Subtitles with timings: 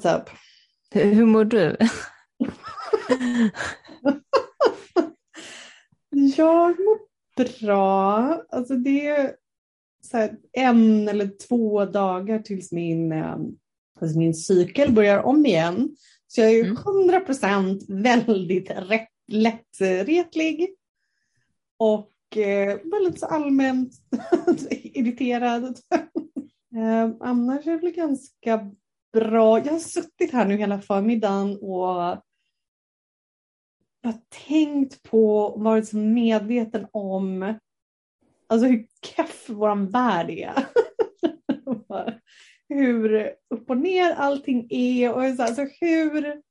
[0.00, 0.30] What's up?
[0.90, 1.76] Hur, hur mår du?
[6.36, 6.98] Jag mår
[7.60, 8.18] bra.
[8.48, 9.36] Alltså det är
[10.52, 13.36] en eller två dagar tills min, eh,
[13.98, 15.96] tills min cykel börjar om igen.
[16.26, 16.76] Så jag är Mm.
[16.76, 20.74] 100 procent väldigt rätt, lättretlig.
[21.78, 23.92] Och eh, väldigt så allmänt
[24.70, 25.78] irriterad.
[26.76, 28.70] eh, annars är det väl ganska
[29.12, 29.58] bra.
[29.58, 32.22] Jag har suttit här nu hela förmiddagen och
[34.02, 34.14] bara
[34.48, 37.54] tänkt på och varit så medveten om
[38.46, 40.66] alltså hur keff våran värld är.
[42.68, 46.42] hur upp och ner allting är och så, alltså hur,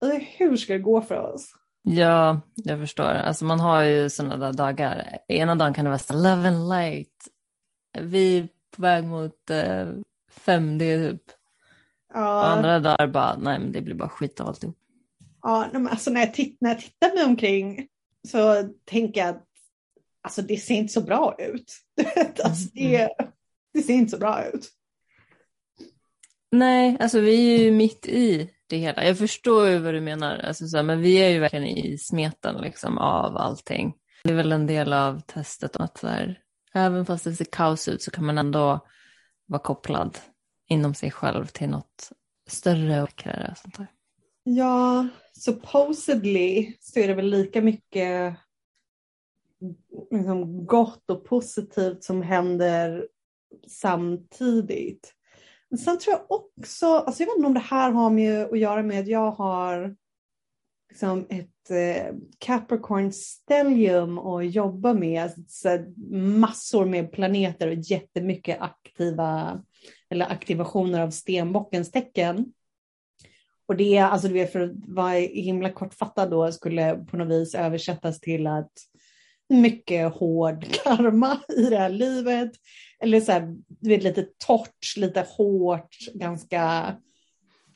[0.00, 1.52] alltså hur ska det gå för oss?
[1.82, 3.04] Ja, jag förstår.
[3.04, 5.18] Alltså man har ju sådana där dagar.
[5.28, 7.28] Ena dagen kan det vara så här, love and light.
[8.00, 9.88] Vi är på väg mot eh,
[10.46, 11.22] 5D typ.
[12.14, 14.76] Ja, Och andra dagar bara, nej men det blir bara skit av alltihop.
[15.42, 17.88] ja, men alltså när, jag titt, när jag tittar mig omkring
[18.28, 19.44] så tänker jag att
[20.22, 21.72] alltså, det ser inte så bra ut.
[22.44, 23.10] alltså, det,
[23.74, 24.70] det ser inte så bra ut.
[26.52, 29.04] Nej, alltså vi är ju mitt i det hela.
[29.04, 31.98] Jag förstår ju vad du menar, alltså, så här, men vi är ju verkligen i
[31.98, 33.94] smeten liksom, av allting.
[34.24, 36.38] Det är väl en del av testet att så här,
[36.74, 38.86] även fast det ser kaos ut så kan man ändå
[39.46, 40.18] vara kopplad
[40.68, 42.12] inom sig själv till något
[42.48, 43.48] större och vackrare.
[43.50, 43.86] och Sånt där.
[44.42, 48.36] Ja, supposedly så är det väl lika mycket
[50.10, 53.08] liksom, gott och positivt som händer
[53.68, 55.12] samtidigt.
[55.68, 58.58] Men sen tror jag också, alltså jag vet inte om det här har med att
[58.58, 59.96] göra med att jag har
[60.88, 65.78] liksom ett eh, Capricorn stellium att jobba med, så
[66.16, 69.62] massor med planeter och jättemycket aktiva
[70.10, 72.52] eller aktivationer av stenbockens tecken.
[73.68, 77.54] Och det, alltså du vet, för att vara himla kortfattad då, skulle på något vis
[77.54, 78.72] översättas till att
[79.48, 82.50] mycket hård karma i det här livet.
[83.00, 86.96] Eller så här, du vet, lite torrt, lite hårt, ganska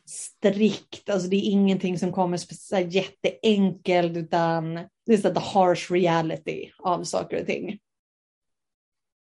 [0.06, 1.10] strikt.
[1.10, 4.75] Alltså det är ingenting som kommer så här jätteenkelt, utan
[5.06, 7.78] det är så här the harsh reality av saker och ting.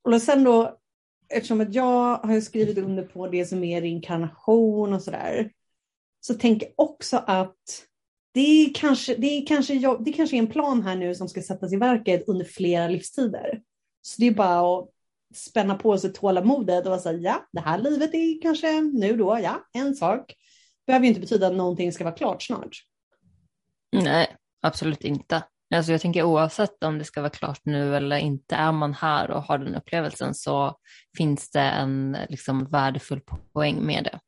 [0.03, 0.77] Och sen då,
[1.29, 5.51] eftersom att jag har skrivit under på det som är reinkarnation och sådär,
[6.19, 7.55] så tänker jag också att
[8.33, 11.29] det är, kanske, det, är kanske, jag- det kanske är en plan här nu som
[11.29, 13.61] ska sättas i verket under flera livstider.
[14.01, 14.89] Så det är bara att
[15.35, 19.17] spänna på sig tålamodet och vara så här, ja, det här livet är kanske nu
[19.17, 20.33] då, ja, en sak.
[20.87, 22.77] Behöver ju inte betyda att någonting ska vara klart snart.
[23.91, 25.43] Nej, absolut inte.
[25.75, 29.31] Alltså jag tänker oavsett om det ska vara klart nu eller inte, är man här
[29.31, 30.77] och har den upplevelsen så
[31.17, 33.21] finns det en liksom, värdefull
[33.53, 34.19] poäng med det.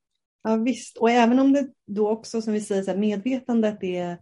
[0.44, 4.18] Ja, visst, och även om det då också som vi säger, så här, medvetandet är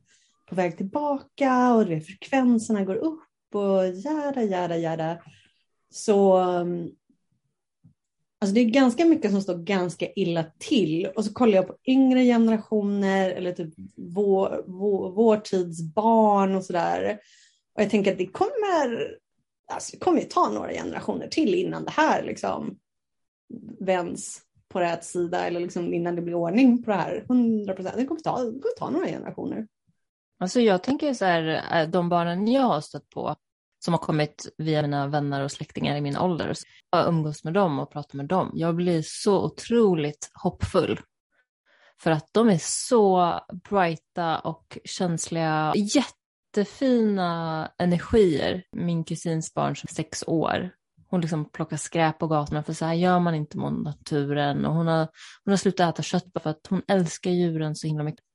[0.50, 5.18] på väg tillbaka och det frekvenserna går upp och jära, jära, jära.
[5.90, 6.90] Så mm,
[8.42, 11.08] alltså det är ganska mycket som står ganska illa till.
[11.16, 16.66] Och så kollar jag på yngre generationer eller typ vår, vår, vår tids barn och
[16.66, 17.20] sådär.
[17.75, 19.18] Och jag tänker att det kommer,
[19.72, 22.78] alltså det kommer ju ta några generationer till innan det här liksom
[23.80, 27.25] vänds på rätt sida eller liksom innan det blir ordning på det här.
[27.30, 27.96] 100 procent.
[27.98, 29.68] Det kommer ta, det kommer ta några generationer.
[30.40, 33.36] Alltså jag tänker så här, eh, de barnen jag har stött på
[33.80, 36.54] som har kommit via mina vänner och släktingar i min ålder.
[36.54, 38.52] Så jag umgås med dem och pratar med dem.
[38.54, 41.00] Jag blir så otroligt hoppfull.
[42.02, 43.34] För att de är så
[43.70, 45.74] brighta och känsliga.
[45.76, 48.64] Jättefina energier.
[48.72, 50.72] Min kusins barn som är sex år.
[51.10, 54.66] Hon liksom plockar skräp på gatorna för så här gör man inte mot naturen.
[54.66, 55.08] Och hon har,
[55.44, 58.26] hon har slutat äta kött bara för att hon älskar djuren så himla mycket.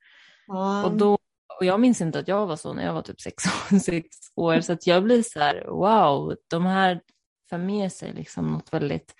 [0.47, 1.19] Ja, Och, då,
[1.59, 3.45] och jag minns inte att jag var så när jag var typ sex,
[3.85, 4.61] sex år.
[4.61, 7.01] Så att jag blir så här, wow, de här
[7.51, 9.15] för med sig liksom något väldigt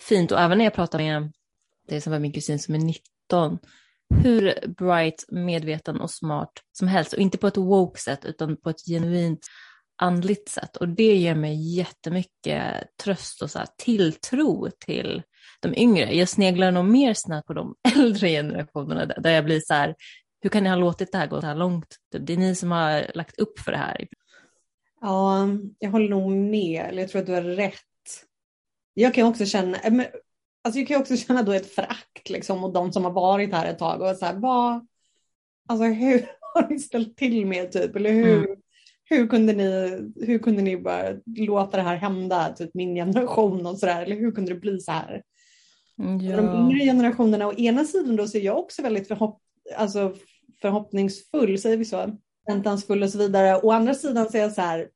[0.00, 0.32] fint.
[0.32, 1.32] Och även när jag pratar med,
[1.88, 3.58] det som var min kusin som är 19,
[4.22, 7.12] hur bright, medveten och smart som helst.
[7.12, 9.46] Och inte på ett woke sätt utan på ett genuint
[10.02, 10.76] andligt sätt.
[10.76, 15.22] Och det ger mig jättemycket tröst och så här, tilltro till
[15.60, 16.14] de yngre.
[16.14, 19.94] Jag sneglar nog mer snabbt på de äldre generationerna där jag blir så här,
[20.40, 21.96] hur kan ni ha låtit det här gå så här långt?
[22.12, 24.08] Det är ni som har lagt upp för det här.
[25.00, 25.46] ja,
[25.78, 26.84] jag håller nog med.
[26.88, 27.74] Eller jag tror att du har rätt.
[28.94, 30.06] Jag kan också känna, eh, men,
[30.64, 33.66] alltså jag kan också känna då ett förakt liksom mot de som har varit här
[33.66, 34.86] ett tag och så här, vad,
[35.68, 37.96] alltså hur har ni ställt till med typ?
[37.96, 38.56] Eller hur, Mm.
[39.04, 43.78] hur, kunde ni, hur kunde ni bara låta det här hända, typ min generation och
[43.78, 44.02] så där?
[44.02, 45.22] Eller hur kunde det bli så här?
[45.96, 46.36] Ja.
[46.36, 49.42] De yngre generationerna, å ena sidan då så är jag också väldigt förhopp
[49.76, 50.14] alltså
[50.62, 52.16] förhoppningsfull, säger vi så,
[52.46, 53.60] väntansfull och så vidare.
[53.62, 54.88] Å andra sidan så är jag så här,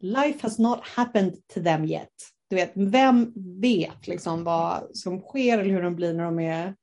[0.00, 2.12] life has not happened to them yet.
[2.50, 6.74] Du vet, vem vet liksom vad som sker eller hur de blir när de är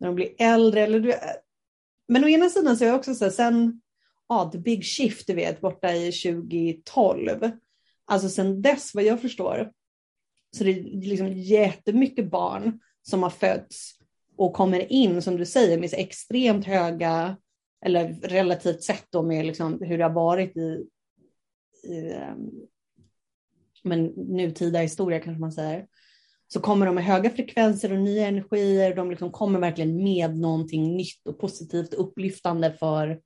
[0.00, 0.80] när de blir äldre.
[0.80, 1.14] Eller du,
[2.08, 3.80] men å ena sidan så är jag också så här, sen
[4.28, 7.50] ja, the big shift, du vet, borta i 2012.
[8.06, 9.72] Alltså sen dess, vad jag förstår,
[10.56, 13.94] så det är liksom jättemycket barn som har fötts
[14.36, 17.36] och kommer in, som du säger, med extremt höga,
[17.84, 20.86] eller relativt sett då med liksom hur det har varit i,
[21.82, 22.50] i ehm,
[23.82, 25.86] men nutida historia kanske man säger,
[26.48, 28.96] så kommer de med höga frekvenser och nya energier.
[28.96, 33.20] De liksom kommer verkligen med någonting nytt och positivt och upplyftande för,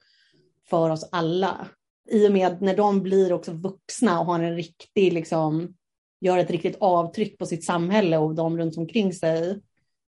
[0.71, 1.69] för oss alla.
[2.11, 5.75] I och med att när de blir också vuxna och har en riktig, liksom,
[6.21, 9.61] gör ett riktigt avtryck på sitt samhälle och de runt omkring sig.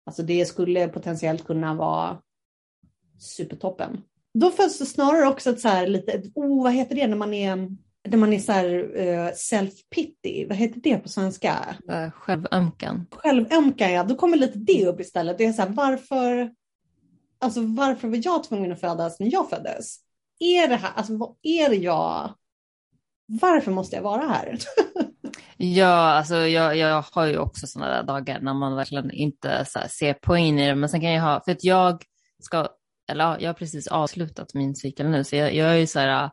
[0.05, 2.21] Alltså det skulle potentiellt kunna vara
[3.19, 4.01] supertoppen.
[4.39, 7.33] Då föds det snarare också ett så här lite, oh, vad heter det när man
[7.33, 7.69] är
[8.07, 11.75] när man är så här uh, self-pity, vad heter det på svenska?
[11.91, 13.05] Uh, självömkan.
[13.11, 14.03] Självömkan, ja.
[14.03, 15.37] Då kommer lite det upp istället.
[15.37, 16.51] Det är så här, varför,
[17.39, 19.97] alltså, varför var jag tvungen att födas när jag föddes?
[20.39, 22.33] Är det här, alltså vad är det jag,
[23.25, 24.57] varför måste jag vara här?
[25.57, 29.79] ja, alltså jag, jag har ju också sådana där dagar när man verkligen inte så
[29.89, 32.03] ser poäng i det, men sen kan jag ha, för att jag
[32.39, 32.67] ska,
[33.07, 36.29] eller jag har precis avslutat min cykel nu, så jag, jag är ju så här,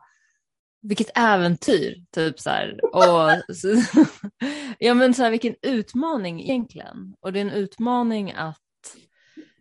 [0.81, 2.79] vilket äventyr, typ så här.
[2.83, 3.67] Och, så,
[4.79, 7.15] ja men så här, vilken utmaning egentligen.
[7.21, 8.57] Och det är en utmaning att,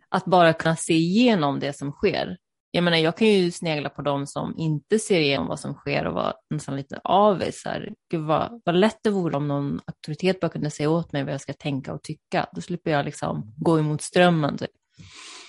[0.08, 2.36] att bara kunna se igenom det som sker.
[2.70, 6.06] Jag menar, jag kan ju snegla på dem som inte ser igenom vad som sker
[6.06, 7.64] och vara nästan lite avis.
[8.10, 11.32] Gud vad, vad lätt det vore om någon auktoritet bara kunde säga åt mig vad
[11.32, 12.46] jag ska tänka och tycka.
[12.52, 14.58] Då slipper jag liksom gå emot strömmen.
[14.58, 14.70] Typ.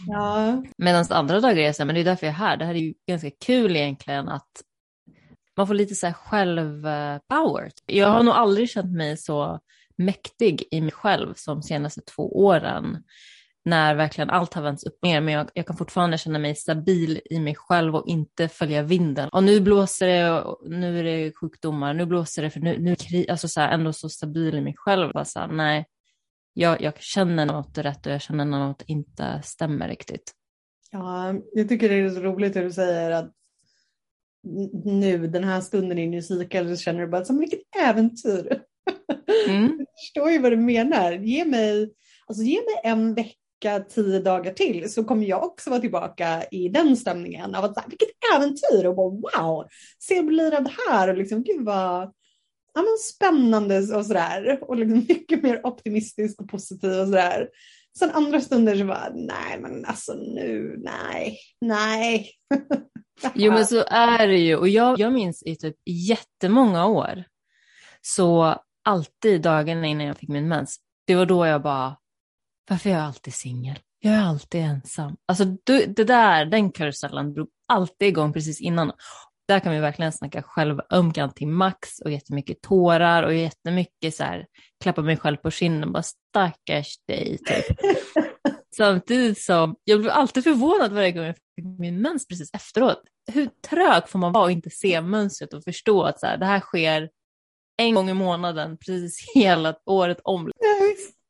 [0.08, 0.64] Ja.
[0.78, 2.58] Medan andra dagar är jag så här, men det är därför jag är här.
[2.58, 4.52] Det här är ju ganska kul egentligen att
[5.58, 7.72] man får lite så här självpower.
[7.86, 9.60] Jag har nog aldrig känt mig så
[9.98, 13.04] mäktig i mig själv som senaste två åren
[13.66, 17.22] när verkligen allt har vänts upp ner, men jag, jag, kan fortfarande känna mig stabil
[17.26, 19.30] i mig själv och inte följa vinden.
[19.30, 22.96] Och nu blåser det, och nu är det sjukdomar, nu blåser det, för nu, nu
[23.12, 25.14] är alltså så här, ändå så stabil i mig själv.
[25.14, 25.86] Bara så här, nej,
[26.54, 30.34] jag, jag känner något rätt och jag känner något inte stämmer riktigt.
[30.92, 33.32] Ja, jag tycker det är så roligt hur du säger att
[34.84, 38.62] nu den här stunden i din cykel så känner du bara som vilket äventyr.
[39.48, 39.64] Mm.
[39.80, 41.12] jag förstår ju vad du menar.
[41.12, 41.94] Ge mig,
[42.28, 46.70] alltså ge mig en vecka, tio dagar till så kommer jag också vara tillbaka i
[46.70, 49.68] den stämningen av att vilket äventyr och bara wow,
[50.00, 52.14] se blir det här och liksom gud vad
[52.74, 57.50] ja, men spännande och sådär och liksom mycket mer optimistisk och positiv och sådär.
[58.00, 62.32] Sen andra stunder så bara nej men alltså nu nej, nej.
[63.34, 67.24] Jo men så är det ju och jag, jag minns i typ jättemånga år
[68.02, 70.78] så alltid dagarna innan jag fick min mens,
[71.08, 71.98] det var då jag bara,
[72.70, 73.80] varför är jag alltid singel?
[74.00, 75.18] Jag är alltid ensam.
[75.26, 78.92] Alltså det där, den karusellen drog alltid igång precis innan.
[79.48, 84.46] Där kan vi verkligen snacka självömkan till max och jättemycket tårar och jättemycket så här,
[84.84, 87.78] klappa mig själv på kinden och bara stackars dig typ.
[88.76, 93.02] Samtidigt som jag blev alltid förvånad varje gång jag fick min mens precis efteråt.
[93.32, 96.46] Hur trög får man vara och inte se mönstret och förstå att så här, det
[96.46, 97.10] här sker
[97.78, 100.52] en gång i månaden precis hela året om.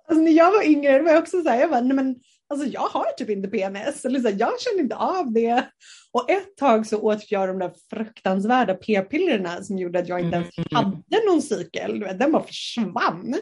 [0.07, 2.15] Alltså, när jag var yngre var jag också så här, jag bara, nej men
[2.53, 5.69] alltså jag har typ inte PMS, eller så här, jag känner inte av det.
[6.11, 10.35] Och ett tag så åt jag de där fruktansvärda p-pillerna som gjorde att jag inte
[10.35, 10.67] ens mm.
[10.71, 11.99] hade någon cykel.
[11.99, 13.35] Den bara försvann.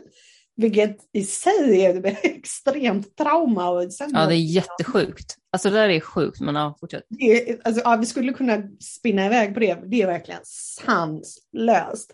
[0.55, 3.69] Vilket i sig är ett extremt trauma.
[3.69, 5.35] Och sen ja, det är jättesjukt.
[5.51, 7.03] Alltså det där är sjukt, men ja, fortsätt.
[7.09, 12.13] Det, alltså, ja, vi skulle kunna spinna iväg på det, det är verkligen sanslöst.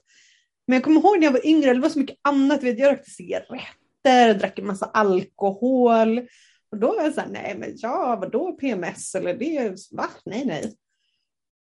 [0.68, 2.64] Men jag kommer ihåg när jag var yngre, det var så mycket annat.
[2.64, 6.28] Jag rökte cigaretter, drack en massa alkohol.
[6.72, 10.10] Och då var jag så här, nej men ja, vadå PMS eller det, va?
[10.26, 10.76] Nej, nej.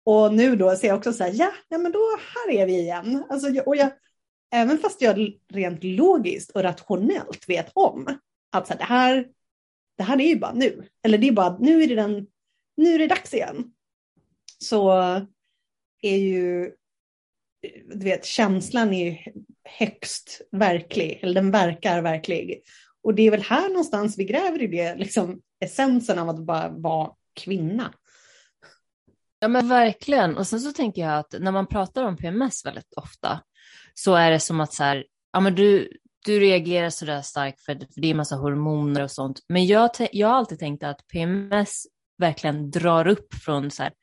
[0.06, 2.00] Och nu då ser jag också så här, ja, ja men då
[2.36, 3.24] här är vi igen.
[3.30, 3.92] Alltså, och jag,
[4.52, 8.20] även fast jag rent logiskt och rationellt vet om
[8.52, 9.28] att så här, det, här,
[9.98, 10.88] det här är ju bara nu.
[11.04, 12.28] Eller det är bara, nu är det, den,
[12.78, 13.74] nu är det dags igen.
[14.58, 14.92] Så
[16.02, 16.72] är ju,
[17.86, 19.34] du vet, känslan är
[19.64, 22.62] högst verklig, eller den verkar verklig.
[23.04, 26.70] Och det är väl här någonstans vi gräver i det, liksom essensen av att bara
[26.70, 27.94] vara kvinna.
[29.39, 30.38] Ja men verkligen.
[30.38, 33.42] Och sen så tänker jag att när man pratar om PMS väldigt ofta
[33.94, 35.92] så är det som att så här, ja men du,
[36.25, 39.39] du reagerar sådär starkt för, för det är massa hormoner och sånt.
[39.50, 41.84] Men jag, jag har alltid tänkt att PMS
[42.18, 43.94] verkligen drar upp från så här,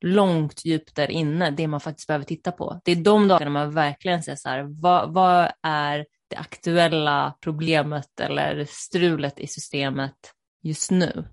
[0.00, 2.80] långt djupt där inne, det man faktiskt behöver titta på.
[2.84, 8.20] Det är de dagarna man verkligen säger så här, vad, vad är det aktuella problemet
[8.20, 10.14] eller strulet i systemet
[10.62, 11.24] just nu?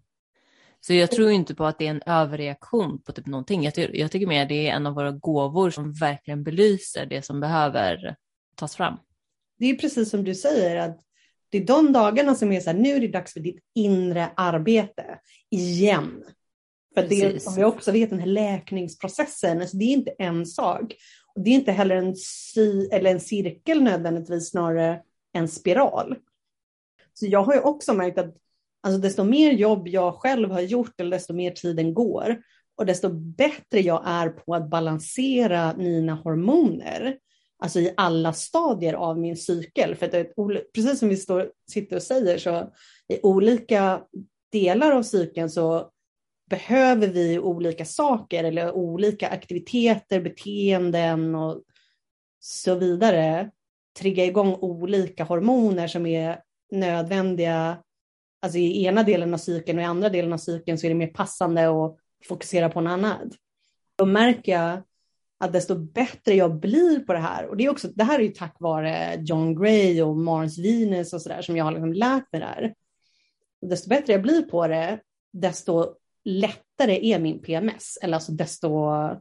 [0.81, 3.63] Så jag tror inte på att det är en överreaktion på typ någonting.
[3.63, 7.21] Jag, ty jag tycker mer det är en av våra gåvor som verkligen belyser det
[7.21, 8.15] som behöver
[8.55, 8.97] tas fram.
[9.59, 10.99] Det är precis som du säger, att
[11.49, 14.29] det är de dagarna som är så här, nu är det dags för ditt inre
[14.35, 16.23] arbete igen.
[16.93, 20.93] För det som vi också vet, den här läkningsprocessen, alltså det är inte en sak.
[21.35, 25.01] Det är inte heller en, si, eller en cirkel nödvändigtvis, snarare
[25.33, 26.15] en spiral.
[27.13, 28.35] Så jag har ju också märkt att
[28.83, 32.43] alltså desto mer jobb jag själv har gjort, eller desto mer tiden går,
[32.75, 37.17] och desto bättre jag är på att balansera mina hormoner,
[37.59, 39.95] alltså i alla stadier av min cykel.
[39.95, 40.33] För det,
[40.73, 42.73] precis som vi står, sitter och säger, så
[43.07, 44.01] i olika
[44.51, 45.89] delar av cykeln så
[46.51, 51.63] behöver vi olika saker eller olika aktiviteter, beteenden och
[52.39, 53.51] så vidare
[53.99, 56.41] trigga igång olika hormoner som är
[56.71, 57.83] nödvändiga
[58.41, 60.95] alltså i ena delen av cykeln och i andra delen av cykeln så är det
[60.95, 63.27] mer passande att fokusera på något annat.
[63.95, 64.81] Då märker jag
[65.39, 68.23] att desto bättre jag blir på det här, och det, är också, det här är
[68.23, 72.31] ju tack vare John Gray och Mars Venus och sådär som jag har liksom lärt
[72.31, 72.73] mig där.
[73.61, 74.99] Desto bättre jag blir på det,
[75.33, 78.67] desto lättare är min PMS, eller alltså desto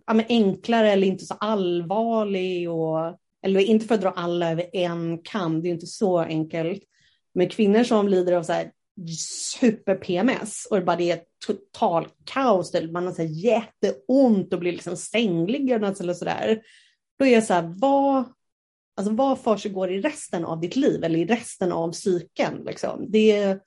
[0.07, 4.77] ja, men enklare eller inte så allvarlig och eller inte för att dra alla över
[4.77, 6.83] en kam, det är inte så enkelt.
[7.35, 8.71] Men kvinnor som lider av så här
[9.19, 14.61] super-PMS och det bara det är total kaos, där man har så här jätteont och
[14.61, 16.63] blir liksom sängliggande eller sådär.
[17.19, 18.25] Då är jag så här, vad,
[18.97, 22.63] alltså vad försiggår i resten av ditt liv eller i resten av psyken?
[22.67, 23.07] Liksom?
[23.09, 23.59] Det,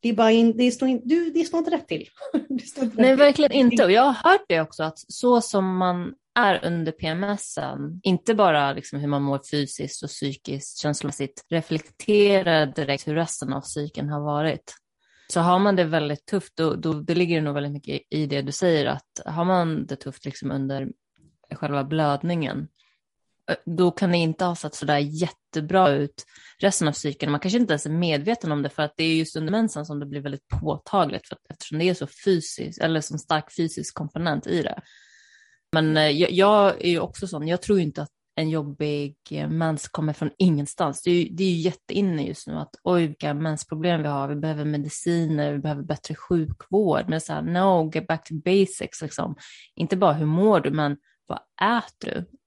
[0.00, 2.08] det, är bara in, det, står in, du, det står inte rätt till.
[2.48, 3.84] inte rätt Nej, verkligen inte.
[3.84, 8.72] Och jag har hört det också, att så som man är under PMSen, inte bara
[8.72, 14.20] liksom hur man mår fysiskt och psykiskt, känslomässigt, reflektera direkt hur resten av psyken har
[14.20, 14.74] varit.
[15.32, 18.42] Så har man det väldigt tufft, då, då det ligger nog väldigt mycket i det
[18.42, 20.88] du säger, att har man det tufft liksom under
[21.54, 22.68] själva blödningen,
[23.64, 26.24] då kan det inte ha sett sådär jättebra ut
[26.58, 27.32] resten av cykeln.
[27.32, 29.86] Man kanske inte ens är medveten om det för att det är just under mensen
[29.86, 33.54] som det blir väldigt påtagligt för att, eftersom det är så fysiskt eller som stark
[33.56, 34.80] fysisk komponent i det.
[35.72, 39.48] Men eh, jag, jag är ju också sån, jag tror inte att en jobbig eh,
[39.48, 41.02] mens kommer från ingenstans.
[41.02, 44.28] Det är, ju, det är ju jätteinne just nu att oj vilka mensproblem vi har,
[44.28, 47.04] vi behöver mediciner, vi behöver bättre sjukvård.
[47.08, 49.36] Men så här, no, get back to basics liksom.
[49.74, 51.38] Inte bara hur mår du, men vad
[51.78, 52.37] äter du?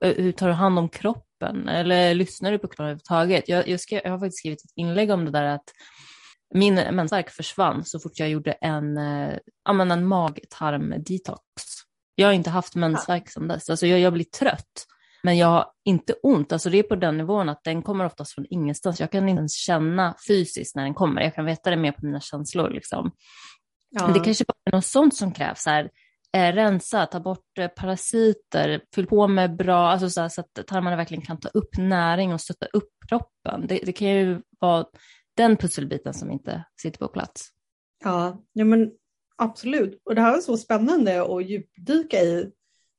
[0.00, 1.68] Hur tar du hand om kroppen?
[1.68, 3.48] Eller lyssnar du på kroppen överhuvudtaget?
[3.48, 5.64] Jag, jag, ska, jag har faktiskt skrivit ett inlägg om det där att
[6.54, 9.38] min mensvärk försvann så fort jag gjorde en, äh,
[9.68, 11.40] en mag-tarm-detox.
[12.14, 13.70] Jag har inte haft mensvärk sedan dess.
[13.70, 14.86] Alltså jag, jag blir trött,
[15.22, 16.52] men jag har inte ont.
[16.52, 19.00] Alltså det är på den nivån att den kommer oftast från ingenstans.
[19.00, 21.22] Jag kan inte ens känna fysiskt när den kommer.
[21.22, 22.70] Jag kan veta det mer på mina känslor.
[22.70, 23.10] Liksom.
[23.90, 24.06] Ja.
[24.06, 25.66] Det kanske bara är något sånt som krävs.
[25.66, 25.90] Här.
[26.34, 30.66] Eh, rensa, ta bort eh, parasiter, fyll på med bra, alltså så, här, så att
[30.66, 33.66] tarmarna verkligen kan ta upp näring och stötta upp kroppen.
[33.66, 34.86] Det, det kan ju vara
[35.36, 37.48] den pusselbiten som inte sitter på plats.
[38.04, 38.90] Ja, ja men
[39.36, 42.50] Absolut, och det här var så spännande att djupdyka i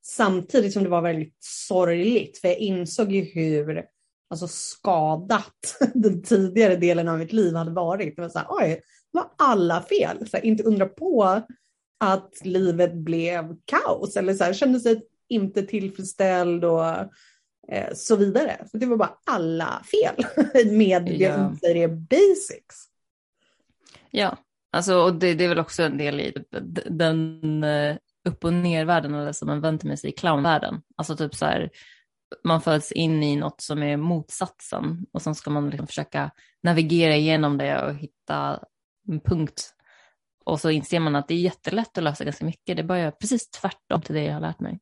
[0.06, 3.86] samtidigt som det var väldigt sorgligt, för jag insåg ju hur
[4.30, 8.16] alltså, skadat den tidigare delen av mitt liv hade varit.
[8.16, 8.70] Det var så här, oj,
[9.14, 10.30] det var alla fel.
[10.30, 11.42] Så här, inte undra på
[12.00, 16.86] att livet blev kaos eller så här, kände sig inte tillfredsställd och
[17.72, 18.68] eh, så vidare.
[18.72, 20.26] Så det var bara alla fel
[20.72, 21.06] med
[21.62, 22.90] det basics.
[24.12, 24.38] Ja,
[24.76, 26.48] Alltså, och det, det, är väl också en del i typ,
[26.90, 27.98] den uh,
[28.28, 30.82] upp och ner-världen, eller som man väntar med sig i clownvärlden.
[30.96, 31.70] Alltså typ så här,
[32.44, 36.32] man föds in i något som är motsatsen och sen ska man liksom försöka
[36.64, 38.64] navigera igenom det och hitta
[39.08, 39.75] en punkt.
[40.46, 42.78] Och så inser man att det är jättelätt att lösa ganska mycket.
[42.78, 44.80] Det är bara precis tvärtom till det jag har lärt mig.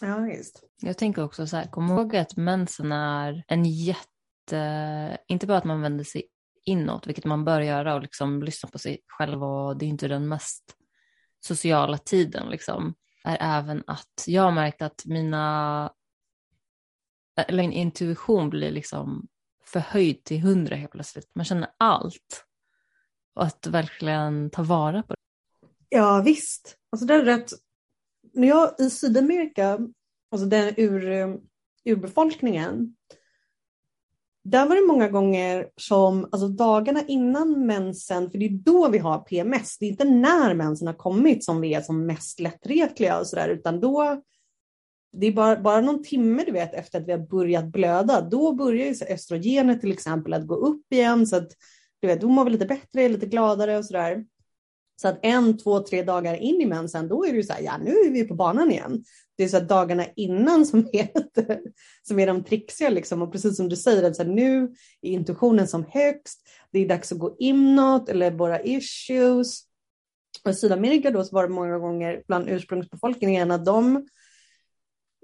[0.00, 0.64] Ja, just.
[0.80, 5.64] Jag tänker också så här, kom ihåg att mensen är en jätte, inte bara att
[5.64, 6.22] man vänder sig
[6.64, 10.08] inåt, vilket man bör göra och liksom lyssna på sig själv och det är inte
[10.08, 10.76] den mest
[11.40, 15.92] sociala tiden liksom, är även att jag har märkt att mina,
[17.36, 19.28] eller min intuition blir liksom
[19.64, 21.30] förhöjd till hundra helt plötsligt.
[21.34, 22.46] Man känner allt.
[23.34, 25.20] Och att verkligen ta vara på det.
[25.88, 27.50] Ja visst, alltså det är rätt.
[28.32, 29.78] När jag i Sydamerika,
[30.30, 31.34] alltså den ur, eh,
[31.84, 32.96] urbefolkningen,
[34.44, 38.98] där var det många gånger som, alltså dagarna innan mensen, för det är då vi
[38.98, 43.20] har PMS, det är inte när mensen har kommit som vi är som mest lättretliga
[43.20, 44.22] och sådär, utan då,
[45.12, 48.52] det är bara, bara någon timme du vet efter att vi har börjat blöda, då
[48.52, 51.52] börjar ju östrogenet till exempel att gå upp igen, så att
[52.02, 54.24] du vet, då mår vi lite bättre, lite gladare och sådär.
[55.02, 57.60] Så att en, två, tre dagar in i mensen, då är det ju så här,
[57.60, 59.04] ja nu är vi på banan igen.
[59.36, 61.08] Det är så att dagarna innan som är,
[62.02, 63.22] som är de trixiga liksom.
[63.22, 64.62] Och precis som du säger, att så här, nu
[65.02, 66.40] är intuitionen som högst,
[66.70, 69.62] det är dags att gå inåt eller våra issues.
[70.44, 74.06] Och I Sydamerika då så var det många gånger bland ursprungsbefolkningen att de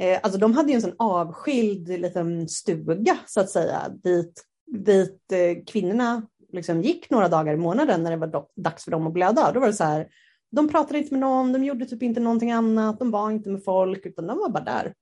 [0.01, 5.33] eh, Alltså de hade ju en sån avskild liten stuga så att säga dit, dit
[5.33, 9.13] eh, kvinnorna liksom gick några dagar i månaden när det var dags för dem att
[9.13, 9.53] blöda.
[9.53, 10.09] Då var det så här,
[10.51, 13.65] de pratade inte med någon, de gjorde typ inte någonting annat, de var inte med
[13.65, 14.95] folk, utan de var bara där.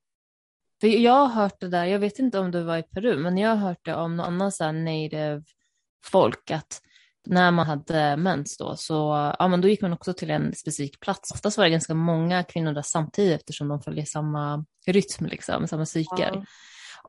[0.80, 3.38] För jag har hört det där, jag vet inte om du var i Peru, men
[3.38, 5.42] jag har hört det om någon annan så här native
[6.04, 6.80] folk, att
[7.26, 11.00] när man hade mens då, så ja, men då gick man också till en specifik
[11.00, 11.32] plats.
[11.32, 15.86] Oftast var det ganska många kvinnor där samtidigt eftersom de följer samma rytm, liksom, samma
[15.86, 16.34] cykel.
[16.34, 16.44] Ja.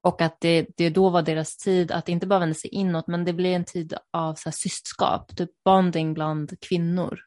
[0.07, 3.25] Och att det, det då var deras tid att inte bara vända sig inåt, men
[3.25, 7.19] det blev en tid av så här, systskap, typ bonding bland kvinnor.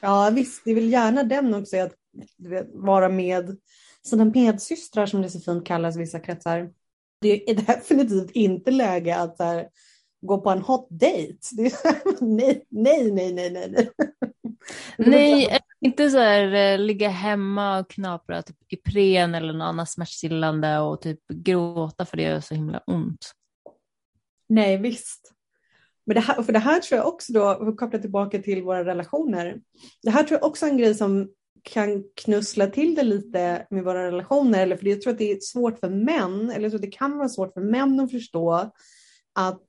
[0.00, 1.94] Ja visst, det är väl gärna den också, att
[2.36, 3.56] vet, vara med
[4.02, 6.70] sina medsystrar som det så fint kallas i vissa kretsar.
[7.20, 9.68] Det är definitivt inte läge att här,
[10.26, 11.38] gå på en hot date.
[11.52, 11.72] Det är,
[12.24, 13.90] nej, nej, nej, nej, nej.
[14.98, 20.78] Nej, inte så här eh, ligga hemma och knapra typ Ipren eller något annat smärtstillande
[20.78, 23.32] och typ gråta för det gör så himla ont.
[24.48, 25.32] Nej, visst.
[26.06, 29.60] Men det här, för det här tror jag också då, kopplat tillbaka till våra relationer,
[30.02, 31.28] det här tror jag också är en grej som
[31.62, 35.40] kan knussla till det lite med våra relationer, eller för jag tror att det är
[35.40, 38.72] svårt för män, eller jag tror att det kan vara svårt för män att förstå
[39.34, 39.66] att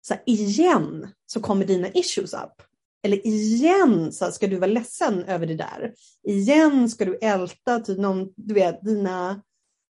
[0.00, 2.62] så här, igen så kommer dina issues upp.
[3.02, 5.94] Eller igen så ska du vara ledsen över det där.
[6.22, 9.42] Igen ska du älta typ någon, du vet, dina,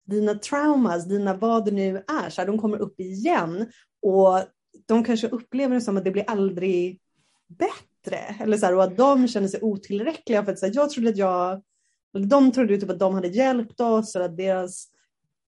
[0.06, 2.30] dina traumas, dina vad det nu är.
[2.30, 3.66] Så här, de kommer upp igen.
[4.02, 4.40] Och
[4.86, 7.00] de kanske upplever det som att det blir aldrig
[7.48, 8.16] bättre.
[8.40, 10.44] Eller så här, och att de känner sig otillräckliga.
[10.44, 11.62] För att så här, jag trodde att jag,
[12.28, 14.16] de trodde typ att de hade hjälpt oss.
[14.16, 14.88] Och att deras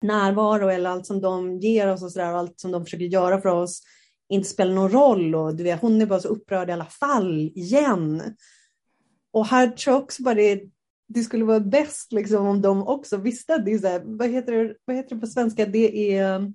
[0.02, 3.04] närvaro eller allt som de ger oss och, så där, och allt som de försöker
[3.04, 3.82] göra för oss
[4.28, 7.50] inte spelar någon roll och du vet, hon är bara så upprörd i alla fall
[7.54, 8.22] igen.
[9.32, 10.62] Och här tror jag också bara det,
[11.08, 14.28] det skulle vara bäst liksom om de också visste att det är så här, vad
[14.28, 16.52] heter det, vad heter det på svenska, det är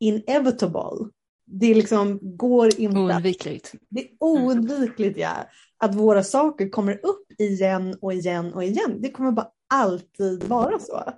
[0.00, 1.10] inevitable.
[1.50, 2.98] Det liksom går inte.
[2.98, 3.74] Oundvikligt.
[3.88, 5.46] Det är oundvikligt ja.
[5.78, 8.96] Att våra saker kommer upp igen och igen och igen.
[9.00, 11.12] Det kommer bara alltid vara så.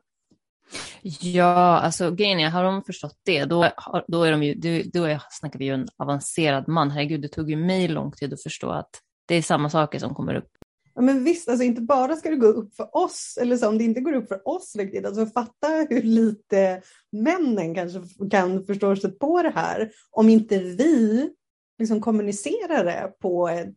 [1.20, 3.70] Ja, alltså grejen är, har de förstått det, då,
[4.06, 6.90] då, är de ju, då är, snackar vi ju en avancerad man.
[6.90, 8.90] Herregud, det tog ju mig lång tid att förstå att
[9.26, 10.50] det är samma saker som kommer upp.
[10.94, 13.78] Ja, men visst, alltså inte bara ska det gå upp för oss, eller så, om
[13.78, 18.96] det inte går upp för oss riktigt, alltså fatta hur lite männen kanske kan förstå
[18.96, 21.30] sig på det här, om inte vi
[21.78, 23.76] liksom kommunicerar det på ett,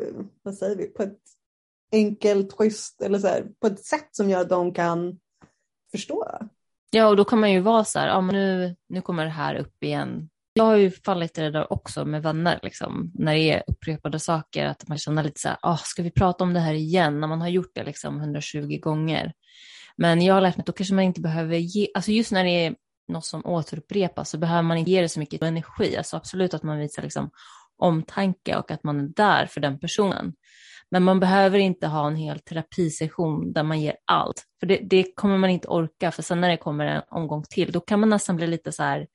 [0.00, 1.20] eh, vad säger vi, på ett
[1.92, 5.18] enkelt, schysst, eller så här, på ett sätt som gör att de kan
[5.98, 6.38] förstå.
[6.90, 9.30] Ja, och då kan man ju vara så här, ja, men nu, nu kommer det
[9.30, 10.28] här upp igen.
[10.52, 14.18] Jag har ju fallit i det där också med vänner, liksom, när det är upprepade
[14.18, 17.20] saker, att man känner lite så här, oh, ska vi prata om det här igen,
[17.20, 19.32] när man har gjort det liksom 120 gånger.
[19.96, 22.44] Men jag har lärt mig att då kanske man inte behöver ge, alltså just när
[22.44, 22.74] det är
[23.08, 25.96] något som återupprepas så behöver man inte ge det så mycket energi.
[25.96, 27.30] Alltså absolut att man visar liksom
[27.78, 30.34] omtanke och att man är där för den personen.
[30.94, 34.44] Men man behöver inte ha en hel terapisession där man ger allt.
[34.60, 37.72] För det, det, kommer man inte orka, för sen när det kommer en omgång till,
[37.72, 39.06] då kan man nästan bli lite så här,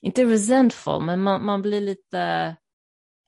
[0.00, 2.56] inte resentful, men man, man blir lite,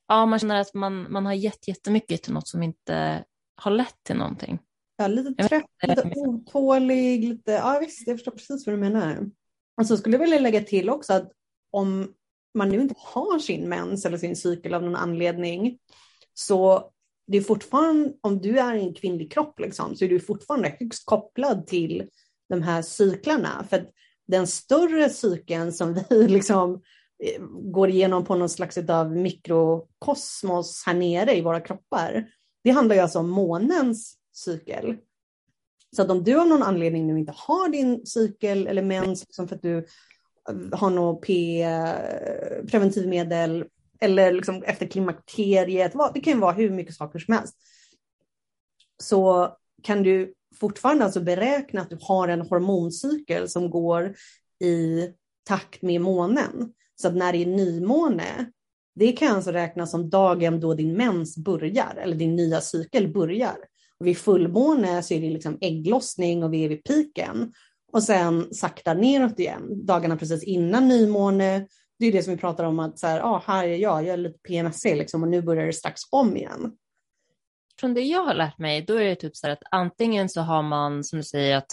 [0.07, 3.23] ja man känner att man, man har gett jättemycket till något som inte
[3.55, 4.59] har lett till någonting.
[4.97, 9.29] Ja, lite trött, lite otålig, lite, ja visst, jag förstår precis vad du menar.
[9.77, 11.31] Och så skulle jag vilja lägga till också att
[11.71, 12.13] om
[12.57, 15.77] man nu inte har sin mens eller sin cykel av någon anledning,
[16.33, 16.91] så
[17.31, 20.75] det är fortfarande, om du är i en kvinnlig kropp liksom, så är du fortfarande
[20.79, 22.09] högst kopplad till
[22.49, 23.65] de här cyklarna.
[23.69, 23.89] För
[24.27, 26.73] den större cykeln som vi liksom
[27.23, 32.25] eh, går igenom på någon slags av mikrokosmos här nere i våra kroppar,
[32.63, 34.97] det handlar ju alltså om månens cykel.
[35.95, 39.47] Så att om du av någon anledning nu inte har din cykel eller mens, liksom
[39.47, 43.65] för att du eh, har något P, eh, preventivmedel
[44.01, 47.55] eller liksom efter klimakteriet, det kan ju vara hur mycket saker som helst.
[49.03, 49.49] Så
[49.83, 54.15] kan du fortfarande alltså beräkna att du har en hormoncykel som går
[54.63, 55.09] i
[55.43, 56.73] takt med månen.
[57.01, 58.51] Så att när det är nymåne,
[58.95, 63.57] det kan alltså räknas som dagen då din mens börjar, eller din nya cykel börjar.
[63.99, 67.53] Och vid fullmåne så är det liksom ägglossning och vi är vid piken.
[67.91, 71.67] Och sen sakta neråt igen, dagarna precis innan nymåne.
[71.99, 74.13] Det är det som vi pratar om att så här, ah, här är jag, jag
[74.13, 76.77] är lite PMSig liksom, och nu börjar det strax om igen.
[77.79, 80.41] Från det jag har lärt mig, då är det typ så här att antingen så
[80.41, 81.71] har man, som du säger, att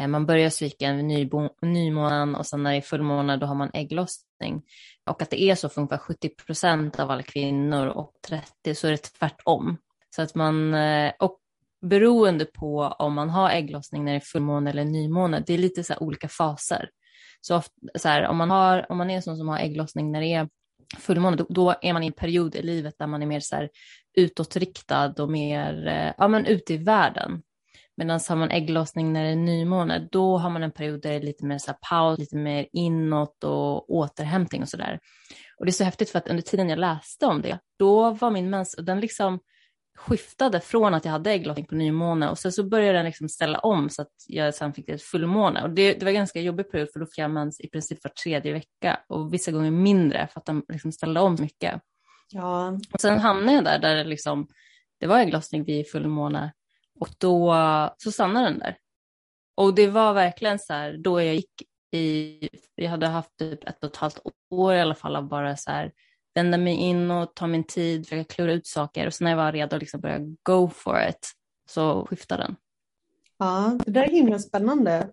[0.00, 3.70] eh, man börjar cykeln vid nymånen och sen när det är fullmåne då har man
[3.74, 4.62] ägglossning.
[5.10, 8.86] Och att det är så för ungefär 70 procent av alla kvinnor och 30 så
[8.86, 9.76] är det tvärtom.
[10.16, 11.38] Så att man, eh, och
[11.80, 15.84] beroende på om man har ägglossning när det är fullmåne eller nymåne, det är lite
[15.84, 16.90] så olika faser.
[17.42, 20.12] Så, ofta, så här, om, man har, om man är en sån som har ägglossning
[20.12, 20.48] när det är
[20.98, 23.56] fullmåne, då, då, är man i en period i livet där man är mer så
[23.56, 23.70] här,
[24.16, 27.42] utåtriktad och mer eh, ja, men ute i världen.
[27.96, 31.16] Medan har man ägglossning när det är nymåne, då har man en period där det
[31.16, 35.00] är lite mer så här paus, lite mer inåt och återhämtning och sådär.
[35.58, 38.30] Och det är så häftigt för att under tiden jag läste om det, då var
[38.30, 39.38] min mens, den liksom
[39.98, 43.58] skiftade från att jag hade ägglossning på nymåne och sen så började den liksom ställa
[43.58, 45.62] om så att jag sen fick ett fullmåne.
[45.62, 48.04] Och det, det var en ganska jobbig period för då fick jag mens i princip
[48.04, 51.80] var tredje vecka och vissa gånger mindre för att den liksom ställde om mycket.
[52.28, 52.78] Ja.
[52.92, 54.48] Och sen hamnade jag där, där det, liksom,
[55.00, 56.52] det var ägglossning vid fullmåne
[57.00, 57.54] och då
[57.98, 58.76] så stannade den där.
[59.54, 63.84] Och det var verkligen så här, då jag gick i, jag hade haft typ ett
[63.84, 64.18] och ett halvt
[64.50, 65.92] år i alla fall av bara så här,
[66.34, 69.36] vända mig in och ta min tid, försöka klura ut saker och sen när jag
[69.36, 71.32] var redo att liksom börja go for it
[71.70, 72.56] så skiftade den.
[73.38, 75.08] Ja, det där är himla spännande.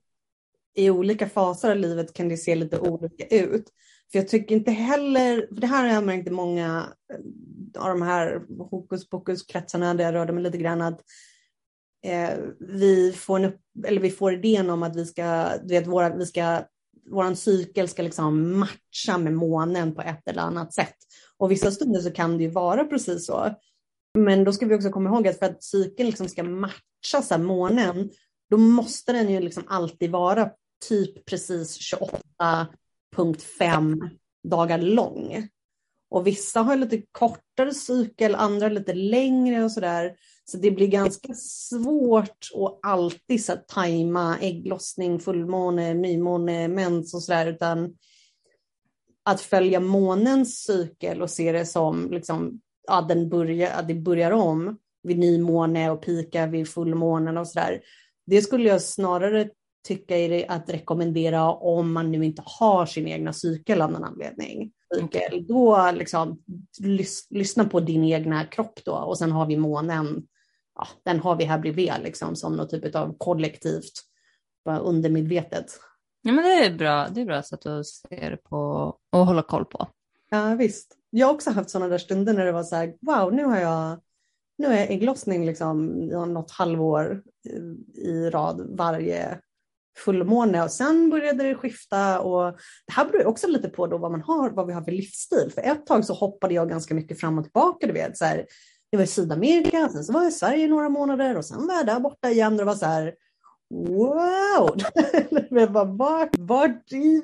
[0.75, 3.65] I olika faser av livet kan det se lite olika ut.
[4.11, 7.89] För jag tycker inte heller, för det här har jag märkt i många eh, av
[7.89, 11.01] de här hokus pokus kretsarna där jag rörde mig lite grann att
[12.05, 13.51] eh, vi, får en,
[13.87, 16.63] eller vi får idén om att vi ska, du vet, våra, vi ska,
[17.11, 20.95] vår cykel ska liksom matcha med månen på ett eller annat sätt.
[21.37, 23.55] Och vissa stunder så kan det ju vara precis så.
[24.17, 27.33] Men då ska vi också komma ihåg att för att cykeln liksom ska matcha så
[27.33, 28.09] här, månen,
[28.49, 30.49] då måste den ju liksom alltid vara
[30.89, 31.93] typ precis
[33.15, 34.09] 28.5
[34.43, 35.47] dagar lång.
[36.11, 40.15] Och vissa har lite kortare cykel, andra lite längre och sådär.
[40.49, 47.47] Så det blir ganska svårt att alltid så tajma ägglossning, fullmåne, nymåne, mens och sådär,
[47.47, 47.95] utan
[49.23, 54.31] att följa månens cykel och se det som liksom, ja, den börjar, att det börjar
[54.31, 57.81] om vid nymåne och pika vid fullmånen och sådär.
[58.25, 59.49] Det skulle jag snarare
[59.87, 64.71] tycka är att rekommendera om man nu inte har sin egna cykel av någon anledning.
[64.95, 66.43] Cykel, då liksom,
[66.79, 70.23] lys, lyssna på din egna kropp då och sen har vi månen
[70.79, 73.93] ja, den har vi här bredvid liksom, som något typ av kollektivt
[74.81, 75.79] undermedvetet.
[76.21, 77.07] Ja, men det är bra.
[77.07, 78.57] Det är bra sätt att se det på
[79.11, 79.87] och hålla koll på.
[80.29, 80.95] Ja, visst.
[81.09, 83.59] Jag har också haft sådana där stunder när det var så här, wow, nu har
[83.59, 83.99] jag
[84.57, 87.23] nu är jag ägglossning liksom något halvår
[87.95, 89.39] i rad varje
[89.97, 92.51] fullmåne och sen började det skifta och
[92.87, 95.51] det här beror också lite på då vad man har, vad vi har för livsstil.
[95.55, 98.45] För ett tag så hoppade jag ganska mycket fram och tillbaka, du vet, så här,
[98.91, 101.75] det var i Sydamerika, sen så var jag i Sverige några månader och sen var
[101.75, 103.15] jag där borta igen och det var så här
[103.69, 104.77] wow!
[105.97, 107.23] vart, vart i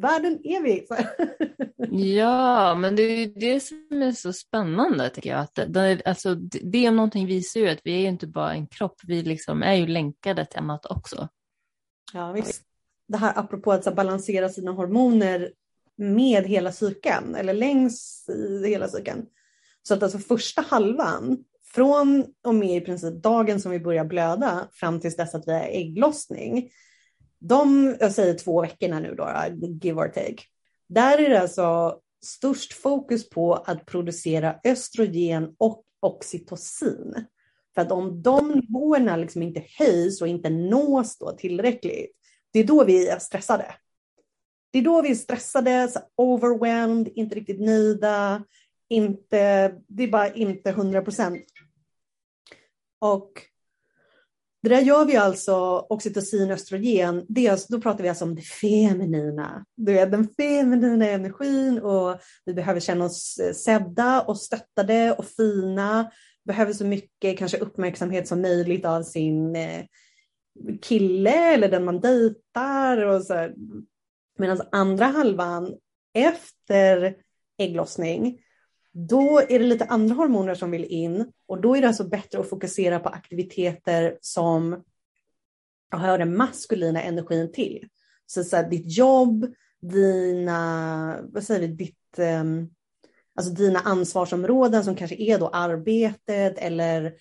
[0.00, 0.86] världen är vi?
[2.16, 5.40] ja, men det är det som är så spännande tycker jag.
[5.40, 8.66] Att det, alltså, det om någonting visar ju att vi är ju inte bara en
[8.66, 11.28] kropp, vi liksom är ju länkade till annat också.
[12.12, 12.62] Ja, visst.
[13.08, 15.52] Det här apropå att balansera sina hormoner
[15.96, 19.26] med hela cykeln eller längs i hela cykeln.
[19.82, 24.68] Så att alltså första halvan, från och med i princip dagen som vi börjar blöda
[24.72, 26.70] fram tills dess att vi har ägglossning,
[27.38, 29.28] de, jag säger två veckorna nu då,
[29.82, 30.42] give or take,
[30.88, 37.26] där är det alltså störst fokus på att producera östrogen och oxytocin.
[37.74, 42.16] För att om de nivåerna liksom inte höjs och inte nås då tillräckligt,
[42.52, 43.74] det är då vi är stressade.
[44.72, 48.44] Det är då vi är stressade, så overwhelmed, inte riktigt nöjda,
[48.90, 51.44] inte, det är bara inte 100 procent.
[52.98, 53.32] Och
[54.62, 59.64] det där gör vi alltså, oxytocin, östrogen, dels, då pratar vi alltså om det feminina.
[59.76, 65.24] du vet, den feminina energin och vi behöver känna oss eh, sedda och stöttade och
[65.24, 66.10] fina.
[66.44, 69.84] Behöver så mycket kanske uppmärksamhet som möjligt av sin eh,
[70.82, 73.04] kille eller den man dejtar.
[73.04, 73.50] Och så.
[74.38, 75.74] Medan andra halvan
[76.14, 77.14] efter
[77.58, 78.38] ägglossning
[78.92, 82.40] då är det lite andra hormoner som vill in och då är det alltså bättre
[82.40, 84.84] att fokusera på aktiviteter som
[85.90, 87.88] hör den maskulina energin till.
[88.26, 92.70] Så, så här, ditt jobb, dina, vad säger vi, ditt, um,
[93.34, 97.12] alltså dina ansvarsområden som kanske är då arbetet eller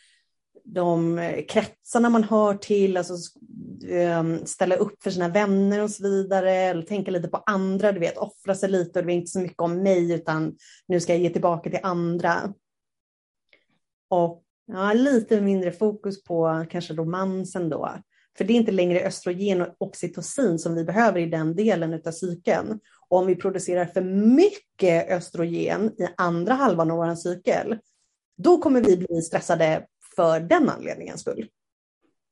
[0.73, 3.13] de eh, kretsarna man hör till, alltså
[3.89, 7.99] ehm, ställa upp för sina vänner och så vidare, eller tänka lite på andra, du
[7.99, 11.13] vet, offra sig lite och det är inte så mycket om mig utan nu ska
[11.13, 12.53] jag ge tillbaka till andra.
[14.09, 17.93] Och ja, lite mindre fokus på kanske romansen då.
[18.37, 22.11] För det är inte längre östrogen och oxytocin som vi behöver i den delen av
[22.11, 22.79] cykeln.
[23.09, 24.01] Och om vi producerar för
[24.35, 27.77] mycket östrogen i andra halvan av vår cykel,
[28.37, 29.85] då kommer vi bli stressade
[30.19, 31.47] för den anledningen skull.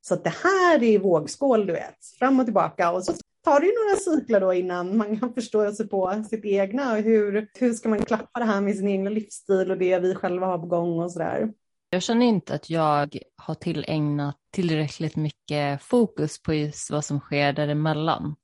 [0.02, 2.92] Så att det här är vågskål, du vet, fram och tillbaka.
[2.92, 6.46] Och så tar det ju några cykler då innan man kan förstå sig på sitt
[6.46, 6.96] egna.
[6.96, 10.48] Hur, hur ska man klappa det här med sin egen livsstil och det vi själva
[10.48, 11.54] har på gång och sådär.
[11.90, 17.54] Jag känner inte att jag har tillägnat tillräckligt mycket fokus på just vad som sker
[17.54, 18.36] däremellan.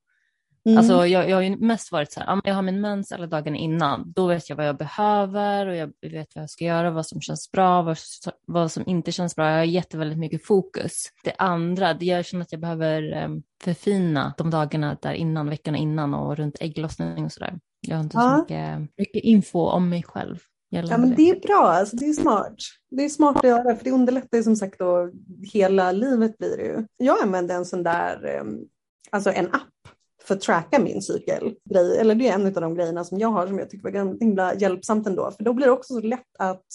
[0.66, 0.78] Mm.
[0.78, 3.58] Alltså jag, jag har ju mest varit så här, jag har min mens alla dagarna
[3.58, 7.06] innan, då vet jag vad jag behöver och jag vet vad jag ska göra, vad
[7.06, 7.98] som känns bra, vad,
[8.48, 9.50] vad som inte känns bra.
[9.50, 11.10] Jag har gett väldigt mycket fokus.
[11.24, 15.78] Det andra, det jag känner att jag behöver um, förfina de dagarna där innan, veckorna
[15.78, 17.60] innan och runt ägglossning och sådär.
[17.88, 18.36] Jag har inte ja.
[18.36, 20.38] så mycket, mycket info om mig själv.
[20.70, 22.56] Ja men det är bra, alltså, det är smart.
[22.92, 25.12] Det är smart att göra för det underlättar ju som sagt då
[25.54, 26.86] hela livet blir det ju.
[26.98, 28.60] Jag använder en sån där, um,
[29.12, 29.73] alltså en app
[30.24, 31.56] för att tracka min cykel.
[31.76, 34.56] Eller det är en av de grejerna som jag har som jag tycker var himla
[34.56, 35.32] hjälpsamt ändå.
[35.32, 36.66] För då blir det också så lätt att,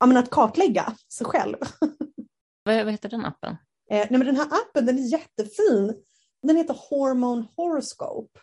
[0.00, 1.56] ja, men att kartlägga sig själv.
[2.64, 3.56] Vad, vad heter den appen?
[3.90, 5.94] Eh, nej, men den här appen den är jättefin.
[6.42, 8.40] Den heter Hormone Horoscope.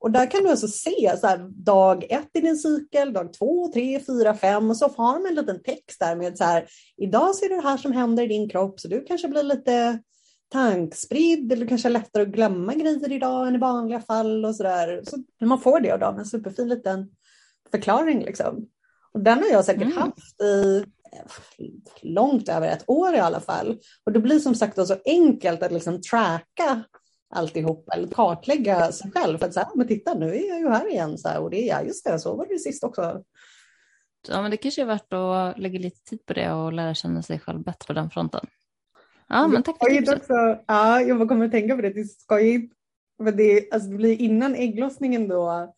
[0.00, 3.68] Och där kan du alltså se så här, dag ett i din cykel, dag två,
[3.72, 7.34] tre, fyra, fem och så har de en liten text där med så här, idag
[7.34, 9.98] ser du det här som händer i din kropp så du kanske blir lite
[10.52, 15.02] tankspridd eller kanske lättare att glömma grejer idag än i vanliga fall och sådär.
[15.04, 17.08] Så man får det av dem, en superfin liten
[17.70, 18.68] förklaring liksom.
[19.12, 19.98] Och den har jag säkert mm.
[19.98, 20.84] haft i
[22.02, 23.78] långt över ett år i alla fall.
[24.06, 26.84] Och det blir som sagt så enkelt att liksom tracka
[27.34, 29.38] alltihop eller kartlägga sig själv.
[29.38, 31.50] För att så här, men titta nu är jag ju här igen så här, och
[31.50, 33.22] det är just det, så var det sist också.
[34.28, 37.22] Ja men det kanske är värt att lägga lite tid på det och lära känna
[37.22, 38.46] sig själv bättre på den fronten.
[39.32, 40.16] Ja, men tack för tipset.
[40.16, 41.90] Också, ja, jag kommer att tänka på det.
[41.90, 42.72] Det är skojigt.
[43.24, 45.74] För det, alltså, det blir innan ägglossningen då,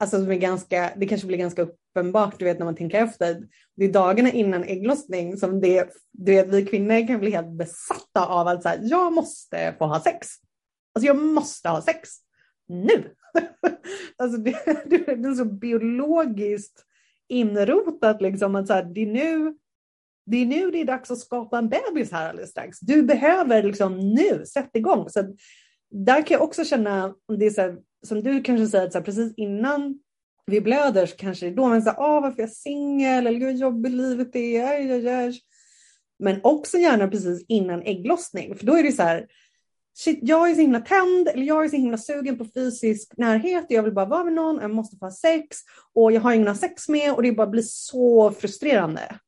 [0.00, 3.42] alltså det, ganska, det kanske blir ganska uppenbart, du vet när man tänker efter.
[3.76, 8.26] Det är dagarna innan ägglossning som det, du vet, vi kvinnor kan bli helt besatta
[8.26, 10.28] av att så här, jag måste få ha sex.
[10.94, 12.10] Alltså jag måste ha sex
[12.68, 13.14] nu.
[14.16, 14.50] alltså det,
[14.86, 16.84] det, är så biologiskt
[17.28, 19.56] inrotat liksom att så här, det är nu
[20.26, 22.80] det är nu det är dags att skapa en bebis här alldeles strax.
[22.80, 25.08] Du behöver liksom nu, sätt igång.
[25.08, 25.36] Så
[25.90, 29.04] där kan jag också känna, det är så här, som du kanske säger, så här,
[29.04, 29.98] precis innan
[30.46, 33.40] vi blöder så kanske det är då man säger, ah, varför är jag singel, eller
[33.40, 35.40] hur jobbigt livet är, aj, aj, aj.
[36.18, 39.26] Men också gärna precis innan ägglossning, för då är det så här,
[39.94, 43.66] shit, jag är så himla tänd, eller jag är så himla sugen på fysisk närhet,
[43.68, 45.58] jag vill bara vara med någon, jag måste få ha sex,
[45.92, 49.18] och jag har ingen att ha sex med, och det bara blir så frustrerande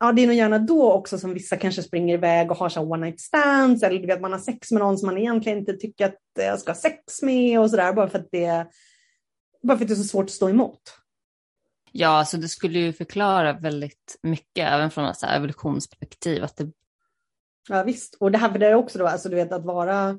[0.00, 2.80] ja, det är nog gärna då också som vissa kanske springer iväg och har så
[2.80, 5.72] one night stands eller du vet, man har sex med någon som man egentligen inte
[5.72, 8.66] tycker att jag ska ha sex med och sådär bara för att det
[9.62, 10.80] bara för att det är så svårt att stå emot.
[11.92, 16.44] Ja, så det skulle ju förklara väldigt mycket även från ett evolutionsperspektiv.
[16.44, 16.70] Att det...
[17.68, 20.18] Ja visst, och det här är också då, alltså du vet att vara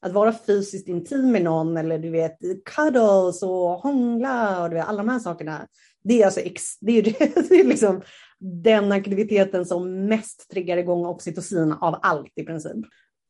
[0.00, 4.86] att vara fysiskt intim med någon eller du vet cuddles och hångla och du vet,
[4.86, 5.66] alla de här sakerna.
[6.04, 6.40] Det är alltså
[6.80, 7.02] det är,
[7.48, 8.02] det är liksom
[8.40, 12.76] den aktiviteten som mest triggar igång oxytocin av allt i princip.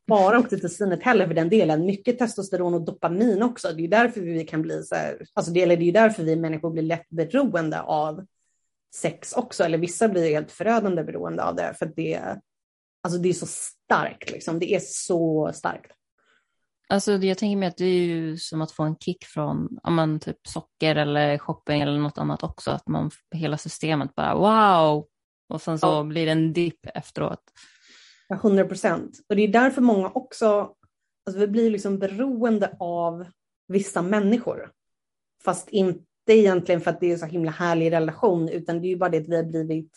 [0.07, 3.73] Bara oxytocinet heller för den delen, mycket testosteron och dopamin också.
[3.73, 6.37] Det är därför vi kan bli så här, alltså det, eller det är därför vi
[6.37, 8.27] människor blir lätt beroende av
[8.95, 12.21] sex också, eller vissa blir helt förödande beroende av det, för det,
[13.03, 14.59] alltså det är så starkt, liksom.
[14.59, 15.95] det är så starkt.
[16.88, 19.94] Alltså jag tänker mig att det är ju som att få en kick från om
[19.94, 22.70] man typ socker eller shopping eller något annat också.
[22.70, 25.07] Att man hela systemet bara wow
[25.49, 26.03] och sen så ja.
[26.03, 27.42] blir det en dipp efteråt.
[28.33, 29.20] 100 procent.
[29.29, 30.75] Och det är därför många också,
[31.27, 33.27] alltså vi blir liksom beroende av
[33.68, 34.70] vissa människor.
[35.44, 38.96] Fast inte egentligen för att det är så himla härlig relation utan det är ju
[38.96, 39.92] bara det att vi har blivit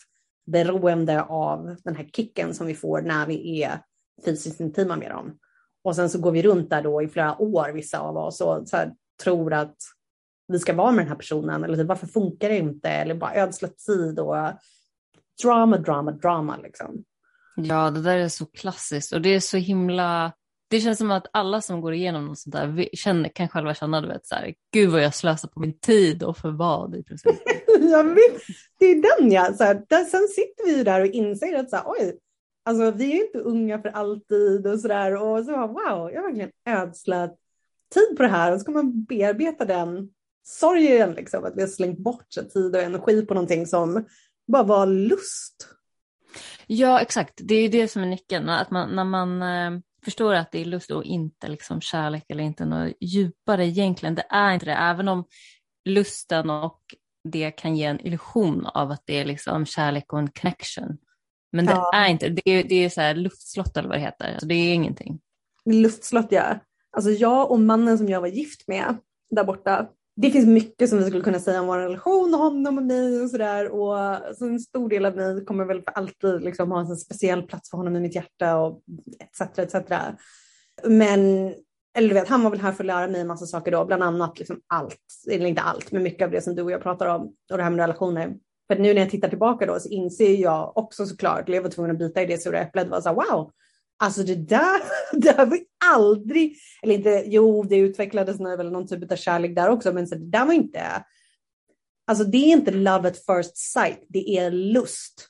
[0.46, 3.82] beroende av den här kicken som vi får när vi är
[4.24, 5.38] fysiskt intima med dem.
[5.84, 8.68] Och sen så går vi runt där då i flera år, vissa av oss, och
[8.68, 9.76] så här, tror att
[10.48, 11.64] vi ska vara med den här personen.
[11.64, 12.88] Eller typ, varför funkar det inte?
[12.88, 14.36] Eller bara ödsla tid och
[15.42, 17.04] drama, drama, drama liksom.
[17.56, 20.32] Ja, det där är så klassiskt och det är så himla
[20.70, 24.00] det känns som att alla som går igenom något sånt där känner, kan själva känna,
[24.00, 27.02] du vet, så här, gud vad jag slösar på min tid och för vad i
[27.02, 27.32] princip.
[28.04, 28.42] vet,
[28.78, 31.76] det är den ja, så här, där, sen sitter vi där och inser att så
[31.76, 32.18] här, oj,
[32.64, 36.50] alltså vi är inte unga för alltid och sådär och så wow, jag har verkligen
[36.66, 37.36] ödslat
[37.94, 40.10] tid på det här och så kan man bearbeta den
[40.42, 44.04] sorgen liksom, att vi har slängt bort tid och energi på någonting som
[44.46, 45.68] bara var lust.
[46.66, 47.40] Ja, exakt.
[47.42, 48.48] Det är det som är nyckeln.
[48.48, 52.44] Att man, när man eh, förstår att det är lust och inte liksom kärlek eller
[52.44, 54.14] inte något djupare egentligen.
[54.14, 55.24] Det är inte det, även om
[55.84, 56.80] lusten och
[57.24, 60.98] det kan ge en illusion av att det är liksom kärlek och en connection.
[61.52, 61.90] Men det ja.
[61.94, 62.50] är inte det.
[62.50, 64.32] Är, det är så här luftslott eller vad det heter.
[64.32, 65.20] Alltså det är ingenting.
[65.64, 66.58] Luftslott ja.
[66.92, 68.96] Alltså jag och mannen som jag var gift med
[69.30, 72.84] där borta, det finns mycket som vi skulle kunna säga om vår relation, honom och
[72.84, 73.68] mig och sådär.
[73.68, 73.96] Och
[74.36, 77.70] så en stor del av mig kommer väl för alltid liksom ha en speciell plats
[77.70, 78.82] för honom i mitt hjärta och
[79.20, 79.58] etc.
[79.58, 79.90] etc.
[80.84, 81.54] Men
[81.94, 83.84] eller du vet, han var väl här för att lära mig en massa saker då,
[83.84, 84.98] bland annat liksom allt,
[85.30, 87.62] eller inte allt, men mycket av det som du och jag pratar om och det
[87.62, 88.36] här med relationer.
[88.70, 91.92] För nu när jag tittar tillbaka då så inser jag också såklart, jag var tvungen
[91.92, 93.52] att byta i det sura äpplet, var så här, wow,
[94.02, 94.80] Alltså det där,
[95.12, 99.54] det har vi aldrig, eller inte, jo det utvecklades nu väl någon typ av kärlek
[99.54, 101.04] där också, men så det där var inte,
[102.06, 105.28] alltså det är inte love at first sight, det är lust.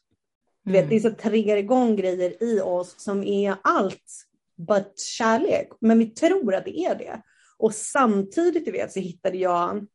[0.65, 0.91] Du vet, mm.
[0.91, 4.27] det är så triggar igång grejer i oss som är allt
[4.69, 7.23] but kärlek, men vi tror att det är det.
[7.59, 9.87] Och samtidigt du vet, så hittade jag,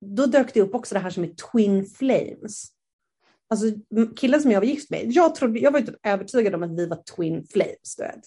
[0.00, 2.72] då dök det upp också det här som är twin flames.
[3.52, 3.66] Alltså
[4.16, 6.86] killen som jag var gift med, jag, trodde, jag var typ övertygad om att vi
[6.86, 7.96] var twin flames.
[7.96, 8.20] Du vet.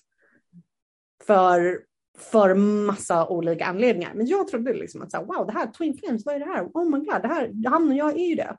[1.27, 1.79] För,
[2.17, 4.13] för massa olika anledningar.
[4.13, 6.45] Men jag trodde liksom att så här, wow, det här twin flames, vad är det
[6.45, 6.63] här?
[6.63, 8.57] Oh my god, det här, han och jag är ju det.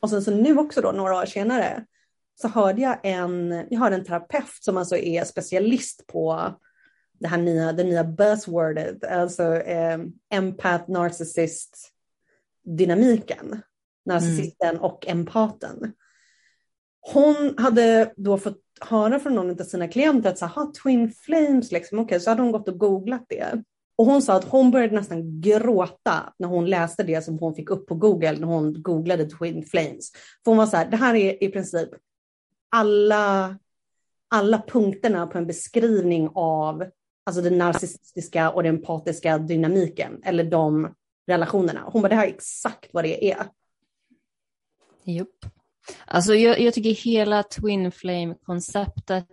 [0.00, 1.84] Och sen så nu också då, några år senare,
[2.34, 6.54] så hörde jag en, jag hörde en terapeut som alltså är specialist på
[7.20, 9.98] det här nya, det nya buzzwordet, alltså eh,
[10.30, 11.92] empath, narcissist,
[12.64, 13.62] dynamiken
[14.06, 14.82] narcissisten mm.
[14.82, 15.92] och empaten.
[17.00, 21.72] Hon hade då fått höra från någon av sina klienter att så här, twin flames,
[21.72, 21.98] liksom.
[21.98, 23.62] okay, så hade hon gått och googlat det.
[23.98, 27.70] Och hon sa att hon började nästan gråta när hon läste det som hon fick
[27.70, 30.12] upp på Google när hon googlade twin flames.
[30.44, 31.88] För hon var så här, det här är i princip
[32.68, 33.58] alla,
[34.28, 36.84] alla punkterna på en beskrivning av
[37.26, 40.94] alltså den narcissistiska och den empatiska dynamiken eller de
[41.26, 41.82] relationerna.
[41.86, 43.46] Hon bara, det här är exakt vad det är.
[45.06, 45.46] Jupp.
[46.04, 49.26] Alltså jag, jag tycker hela Twin Flame-konceptet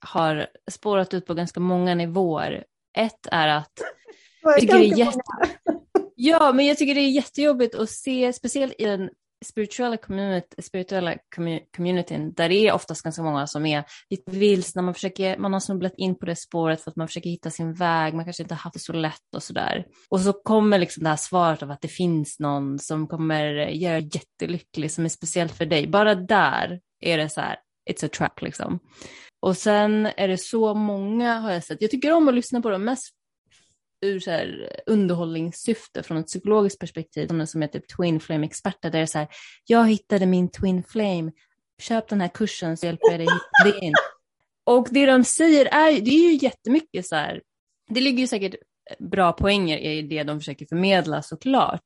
[0.00, 2.64] har spårat ut på ganska många nivåer.
[2.96, 3.72] Ett är att
[4.42, 5.20] jag tycker det är jätte...
[6.14, 9.10] Ja, men jag tycker det är jättejobbigt att se, speciellt i den
[9.44, 11.14] spirituella, community, spirituella
[11.76, 15.60] communityn, där det är oftast ganska många som är lite vilsna, man, försöker, man har
[15.60, 18.54] snubblat in på det spåret för att man försöker hitta sin väg, man kanske inte
[18.54, 19.86] haft det så lätt och sådär.
[20.08, 23.98] Och så kommer liksom det här svaret av att det finns någon som kommer göra
[23.98, 25.86] jättelycklig, som är speciellt för dig.
[25.86, 27.56] Bara där är det så här,
[27.90, 28.78] it's a trap liksom.
[29.42, 32.70] Och sen är det så många har jag sett, jag tycker om att lyssna på
[32.70, 33.14] dem mest
[34.00, 39.02] ur så här underhållningssyfte från ett psykologiskt perspektiv, som är typ Twin Flame-experter, där det
[39.02, 39.28] är så här,
[39.66, 41.32] jag hittade min Twin Flame,
[41.80, 43.94] köp den här kursen så hjälper jag dig hitta din.
[44.64, 47.42] Och det de säger är, det är ju jättemycket så här,
[47.88, 48.54] det ligger ju säkert
[48.98, 51.84] bra poänger i det de försöker förmedla såklart.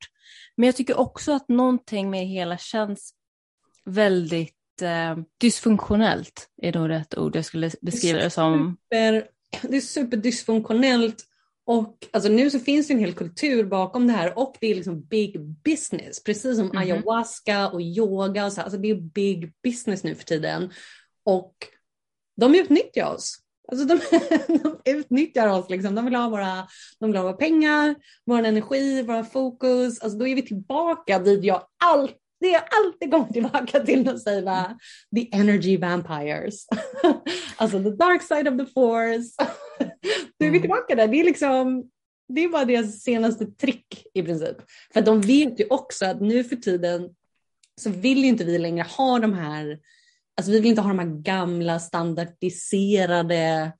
[0.56, 3.14] Men jag tycker också att någonting med det hela känns
[3.84, 8.76] väldigt eh, dysfunktionellt, är nog rätt ord jag skulle beskriva det som.
[8.82, 9.28] Super,
[9.62, 11.24] det är superdysfunktionellt
[11.66, 14.74] och alltså, nu så finns det en hel kultur bakom det här och det är
[14.74, 18.46] liksom big business, precis som mm ayahuasca och yoga.
[18.46, 20.72] Och så, alltså, det är big business nu för tiden.
[21.24, 21.54] Och
[22.36, 23.38] de utnyttjar oss.
[23.72, 24.00] Alltså de,
[24.62, 25.94] de utnyttjar oss, liksom.
[25.94, 26.68] de, vill ha våra,
[27.00, 27.94] de vill ha våra pengar,
[28.26, 30.00] vår energi, våra fokus.
[30.00, 34.22] Alltså då är vi tillbaka dit jag alltid det jag alltid kommer tillbaka till att
[34.22, 34.78] säga
[35.16, 36.66] the energy vampires.
[37.56, 39.30] alltså the dark side of the force.
[40.38, 40.60] Nu är vi mm.
[40.60, 41.08] tillbaka där.
[41.08, 41.90] Det är liksom
[42.28, 44.56] det är bara deras senaste trick i princip.
[44.92, 47.10] För de vet ju också att nu för tiden
[47.80, 49.78] så vill ju inte vi längre ha de här,
[50.36, 53.72] alltså vi vill inte ha de här gamla standardiserade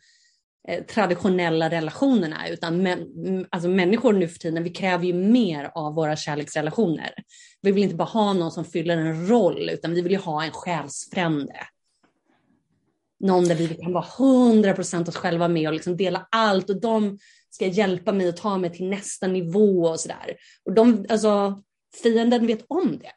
[0.69, 3.07] eh, traditionella relationerna utan men,
[3.51, 7.15] alltså människor nu för tiden, vi kräver ju mer av våra kärleksrelationer.
[7.63, 10.45] Vi vill inte bara ha någon som fyller en roll utan vi vill ju ha
[10.45, 11.57] en själsfrände
[13.25, 17.19] någon där vi kan vara 100% oss själva med och liksom dela allt och de
[17.51, 20.37] ska hjälpa mig att ta mig till nästa nivå och sådär.
[20.65, 21.63] Och de, alltså,
[22.03, 23.13] fienden vet om det.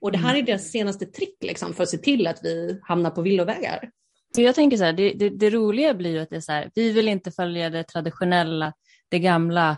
[0.00, 0.46] Och det här är mm.
[0.46, 3.90] deras senaste trick liksom, för att se till att vi hamnar på villovägar.
[4.36, 6.70] Jag tänker så här, det, det, det, roliga blir ju att det är så här,
[6.74, 8.72] vi vill inte följa det traditionella,
[9.08, 9.76] det gamla,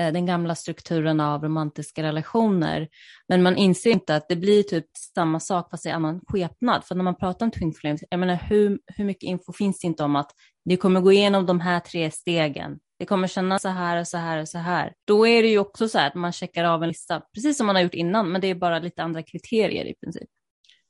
[0.00, 2.88] Eh, den gamla strukturen av romantiska relationer.
[3.28, 6.84] Men man inser inte att det blir typ samma sak fast i annan skepnad.
[6.84, 9.86] För när man pratar om Twin Flames, jag menar hur, hur mycket info finns det
[9.86, 10.30] inte om att
[10.64, 12.78] det kommer gå igenom de här tre stegen.
[12.98, 14.94] Det kommer kännas så här och så här och så här.
[15.04, 17.66] Då är det ju också så här att man checkar av en lista, precis som
[17.66, 20.28] man har gjort innan, men det är bara lite andra kriterier i princip.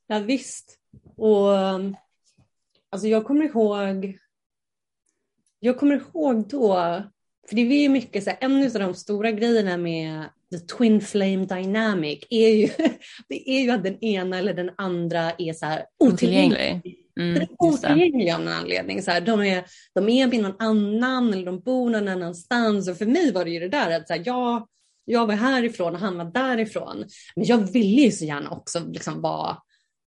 [0.07, 0.77] Ja visst.
[1.17, 1.51] Och
[2.89, 4.17] alltså jag kommer ihåg,
[5.59, 7.03] jag kommer ihåg då,
[7.47, 11.01] för det är ju mycket så här, en av de stora grejerna med the twin
[11.01, 12.69] flame dynamic är ju,
[13.29, 16.81] det är ju att den ena eller den andra är så här otillgänglig.
[17.19, 19.01] Mm, det är otillgängliga av någon anledning.
[19.01, 22.89] Så här, de, är, de är med någon annan eller de bor någon annanstans.
[22.89, 24.67] Och för mig var det ju det där att så här, jag,
[25.05, 27.05] jag var härifrån och han var därifrån.
[27.35, 29.57] Men jag ville ju så gärna också liksom vara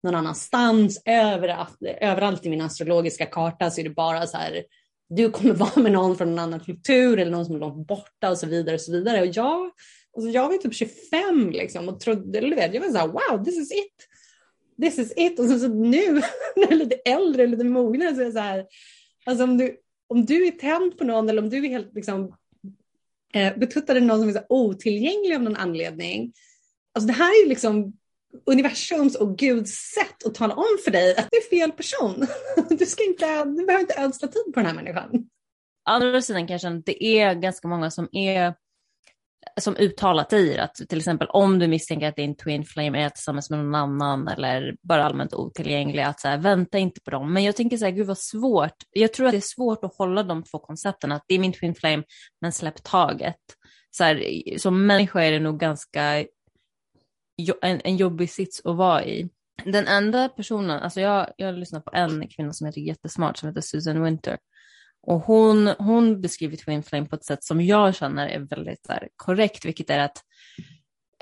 [0.03, 1.01] någon annanstans.
[1.05, 4.63] Överallt, överallt i min astrologiska karta så är det bara så här,
[5.09, 8.29] du kommer vara med någon från en annan kultur eller någon som är långt borta
[8.29, 8.75] och så vidare.
[8.75, 9.21] Och så vidare.
[9.21, 9.71] Och jag,
[10.15, 13.07] alltså jag var typ 25 liksom och trodde, eller du vet, jag var så här,
[13.07, 14.07] wow, this is it
[14.81, 15.39] this is it.
[15.39, 16.13] Och så, så nu
[16.55, 18.65] när jag är lite äldre, lite mognare så är jag så här,
[19.25, 19.77] alltså om du,
[20.07, 22.35] om du är tänd på någon eller om du är helt liksom
[23.33, 26.33] eh, betuttad av någon som är så otillgänglig av någon anledning.
[26.93, 27.97] Alltså det här är ju liksom
[28.45, 32.27] universums och Guds sätt att tala om för dig att du är fel person.
[32.69, 35.09] Du, ska inte, du behöver inte ödsla tid på den här människan.
[35.89, 38.53] Andra sidan kanske det är ganska många som är
[39.59, 43.49] som uttalat säger att till exempel om du misstänker att din twin flame är tillsammans
[43.49, 47.33] med någon annan eller bara allmänt otillgänglig, att så här, vänta inte på dem.
[47.33, 48.75] Men jag tänker så här, gud vad svårt.
[48.91, 51.53] Jag tror att det är svårt att hålla de två koncepten, att det är min
[51.53, 52.03] twin flame,
[52.41, 53.35] men släpp taget.
[53.91, 54.23] Så här,
[54.57, 56.25] som människa är det nog ganska
[57.61, 59.29] en, en jobbig sits att vara i.
[59.65, 63.61] Den enda personen, alltså jag, jag lyssnar på en kvinna som heter jättesmart som heter
[63.61, 64.37] Susan Winter
[65.07, 69.07] och hon, hon beskriver Twin Flame på ett sätt som jag känner är väldigt där,
[69.15, 70.21] korrekt, vilket är att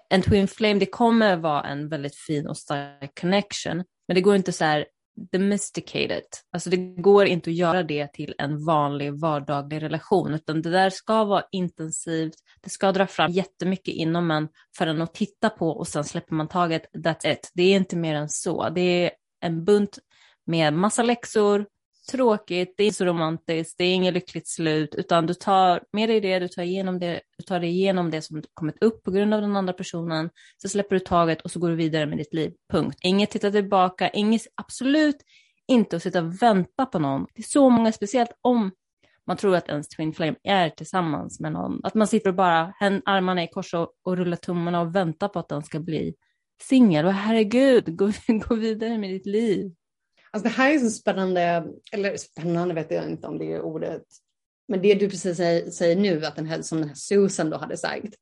[0.10, 4.36] en Twin Flame, det kommer vara en väldigt fin och stark connection, men det går
[4.36, 4.86] inte så här
[5.16, 6.24] domesticated.
[6.52, 10.90] Alltså det går inte att göra det till en vanlig vardaglig relation, utan det där
[10.90, 14.48] ska vara intensivt, det ska dra fram jättemycket inom en
[14.78, 17.52] för en att titta på och sen släpper man taget, that's it.
[17.54, 18.70] Det är inte mer än så.
[18.70, 19.12] Det är
[19.42, 20.00] en bunt
[20.46, 21.66] med massa läxor,
[22.12, 26.22] tråkigt, det är så romantiskt, det är inget lyckligt slut, utan du tar med dig
[26.22, 29.34] det, du tar, igenom det, du tar dig igenom det som kommit upp på grund
[29.34, 32.34] av den andra personen, så släpper du taget och så går du vidare med ditt
[32.34, 33.00] liv, punkt.
[33.02, 35.18] Inget titta tillbaka, inget, absolut
[35.68, 37.26] inte att sitta och vänta på någon.
[37.34, 38.72] Det är så många, speciellt om
[39.28, 42.74] man tror att ens twin flame är tillsammans med någon, att man sitter och bara,
[43.06, 46.16] armarna i kors och, och rullar tummarna och väntar på att den ska bli
[46.62, 47.06] singel.
[47.06, 48.12] Och herregud, gå,
[48.48, 49.72] gå vidare med ditt liv.
[50.36, 54.04] Alltså det här är så spännande, eller spännande vet jag inte om det är ordet,
[54.68, 57.58] men det du precis säger, säger nu, att den här, som den här Susan då
[57.58, 58.16] hade sagt.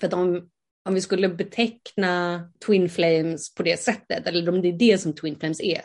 [0.00, 0.50] För att om,
[0.84, 5.12] om vi skulle beteckna Twin Flames på det sättet, eller om det är det som
[5.12, 5.84] Twin Flames är,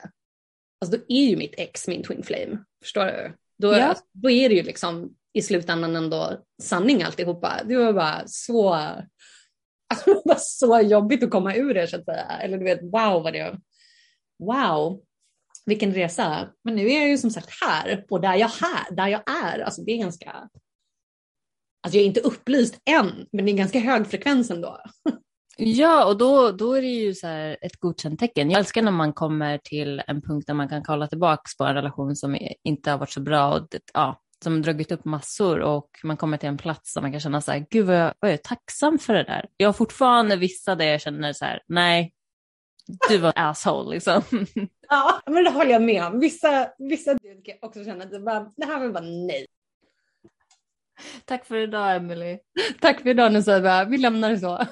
[0.81, 2.63] alltså då är ju mitt ex min Twin Flame.
[2.83, 3.33] Förstår du?
[3.57, 3.83] Då, ja.
[3.83, 7.61] alltså, då är det ju liksom i slutändan ändå sanning alltihopa.
[7.65, 12.05] Det var bara så, alltså, det var så jobbigt att komma ur det så att
[12.05, 12.39] säga.
[12.41, 13.59] Eller du vet, wow vad det
[14.39, 15.03] Wow,
[15.65, 16.49] vilken resa.
[16.63, 19.59] Men nu är jag ju som sagt här och där jag, här, där jag är,
[19.59, 24.07] alltså det är ganska, alltså jag är inte upplyst än, men det är ganska hög
[24.07, 24.81] frekvens ändå.
[25.57, 27.27] Ja, och då, då är det ju så
[27.61, 28.51] ett godkänt tecken.
[28.51, 31.75] Jag älskar när man kommer till en punkt där man kan kolla tillbaka på en
[31.75, 36.17] relation som inte har varit så bra och ja, som dragit upp massor och man
[36.17, 38.33] kommer till en plats där man kan känna så här, gud vad jag, vad jag
[38.33, 39.45] är tacksam för det där.
[39.57, 42.13] Jag har fortfarande vissa där jag känner så här, nej,
[43.09, 44.21] du var asshole liksom.
[44.89, 46.19] Ja, men det håller jag med om.
[46.19, 49.45] Vissa, vissa kan också känna att det, bara, det här var bara nej.
[51.25, 52.39] Tack för idag Emily.
[52.81, 53.85] Tack för idag Nusaiba.
[53.85, 54.65] Vi lämnar det så.